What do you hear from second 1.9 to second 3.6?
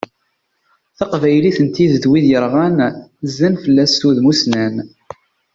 d wid irɣan, zzan